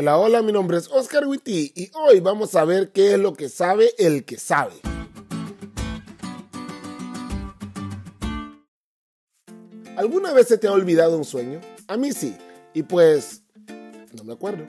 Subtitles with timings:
[0.00, 3.34] Hola, hola, mi nombre es Oscar Witty y hoy vamos a ver qué es lo
[3.34, 4.72] que sabe el que sabe.
[9.96, 11.60] ¿Alguna vez se te ha olvidado un sueño?
[11.86, 12.34] A mí sí,
[12.72, 13.42] y pues
[14.14, 14.66] no me acuerdo.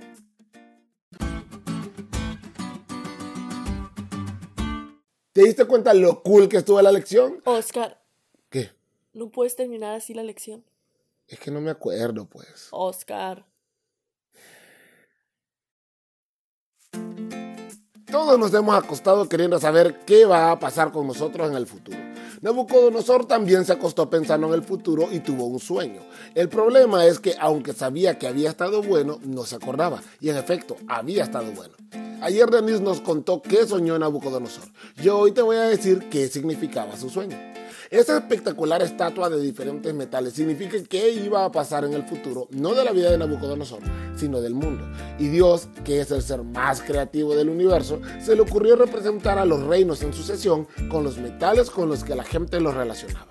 [5.31, 7.41] ¿Te diste cuenta lo cool que estuvo la lección?
[7.45, 8.03] Oscar,
[8.49, 8.71] ¿Qué?
[9.13, 10.65] ¿no puedes terminar así la lección?
[11.29, 12.67] Es que no me acuerdo, pues.
[12.71, 13.45] Oscar.
[18.11, 21.97] Todos nos hemos acostado queriendo saber qué va a pasar con nosotros en el futuro.
[22.41, 26.01] Nabucodonosor también se acostó pensando en el futuro y tuvo un sueño.
[26.35, 30.01] El problema es que aunque sabía que había estado bueno, no se acordaba.
[30.19, 31.73] Y en efecto, había estado bueno.
[32.21, 34.65] Ayer Denis nos contó qué soñó Nabucodonosor.
[35.01, 37.35] Yo hoy te voy a decir qué significaba su sueño.
[37.89, 42.75] Esta espectacular estatua de diferentes metales significa qué iba a pasar en el futuro, no
[42.75, 43.79] de la vida de Nabucodonosor,
[44.15, 44.87] sino del mundo.
[45.17, 49.45] Y Dios, que es el ser más creativo del universo, se le ocurrió representar a
[49.45, 53.29] los reinos en sucesión con los metales con los que la gente los relacionaba.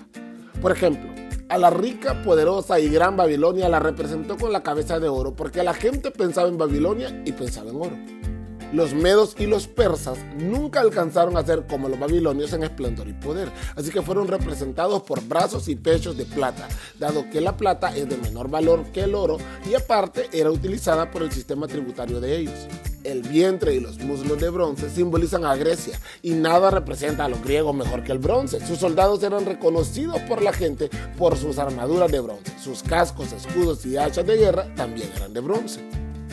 [0.60, 1.08] Por ejemplo,
[1.48, 5.62] a la rica, poderosa y gran Babilonia la representó con la cabeza de oro porque
[5.62, 8.29] la gente pensaba en Babilonia y pensaba en oro.
[8.72, 13.12] Los medos y los persas nunca alcanzaron a ser como los babilonios en esplendor y
[13.12, 17.96] poder, así que fueron representados por brazos y pechos de plata, dado que la plata
[17.96, 22.20] es de menor valor que el oro y aparte era utilizada por el sistema tributario
[22.20, 22.68] de ellos.
[23.02, 27.42] El vientre y los muslos de bronce simbolizan a Grecia y nada representa a los
[27.42, 28.64] griegos mejor que el bronce.
[28.66, 32.52] Sus soldados eran reconocidos por la gente por sus armaduras de bronce.
[32.62, 35.80] Sus cascos, escudos y hachas de guerra también eran de bronce.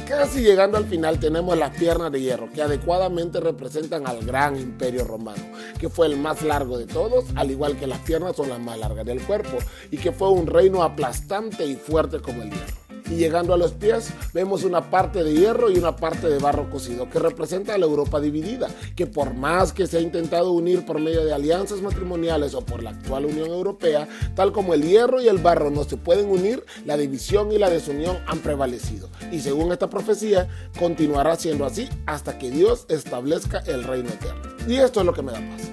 [0.08, 5.03] Casi llegando al final tenemos las piernas de hierro que adecuadamente representan al gran imperio
[5.03, 5.44] romano,
[5.77, 8.80] que fue el más largo de todos, al igual que las piernas son las más
[8.80, 9.58] largas del cuerpo,
[9.91, 13.73] y que fue un reino aplastante y fuerte como el hierro y llegando a los
[13.73, 17.77] pies vemos una parte de hierro y una parte de barro cocido que representa a
[17.77, 21.81] la Europa dividida, que por más que se ha intentado unir por medio de alianzas
[21.81, 25.84] matrimoniales o por la actual Unión Europea, tal como el hierro y el barro no
[25.84, 29.09] se pueden unir, la división y la desunión han prevalecido.
[29.31, 30.47] Y según esta profecía,
[30.78, 34.41] continuará siendo así hasta que Dios establezca el reino eterno.
[34.67, 35.72] Y esto es lo que me da paz.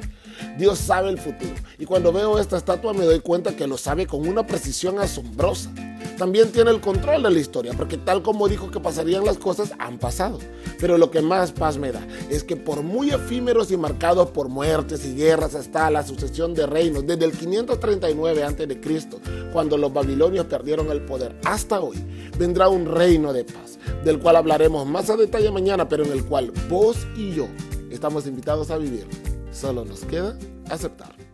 [0.56, 1.55] Dios sabe el futuro.
[1.78, 5.71] Y cuando veo esta estatua me doy cuenta que lo sabe con una precisión asombrosa
[6.17, 9.73] también tiene el control de la historia, porque tal como dijo que pasarían las cosas,
[9.79, 10.39] han pasado.
[10.79, 14.49] Pero lo que más paz me da es que por muy efímeros y marcados por
[14.49, 18.81] muertes y guerras está la sucesión de reinos desde el 539 a.C.,
[19.53, 21.97] cuando los babilonios perdieron el poder, hasta hoy,
[22.39, 26.25] vendrá un reino de paz, del cual hablaremos más a detalle mañana, pero en el
[26.25, 27.47] cual vos y yo
[27.91, 29.07] estamos invitados a vivir.
[29.53, 30.37] Solo nos queda
[30.69, 31.34] aceptar.